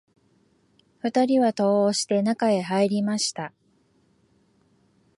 [1.03, 3.53] 二人は戸を押して、中へ入りました